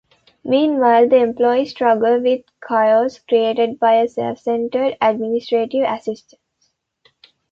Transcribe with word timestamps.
Meanwhile, 0.43 1.09
the 1.09 1.17
employees 1.17 1.69
struggle 1.69 2.19
with 2.23 2.41
chaos 2.67 3.19
created 3.19 3.77
by 3.79 3.97
a 3.97 4.07
self-centered 4.07 4.97
administrative 4.99 5.83
assistant. 5.87 6.41